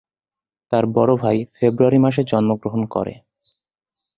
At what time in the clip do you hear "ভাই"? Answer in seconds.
1.15-1.37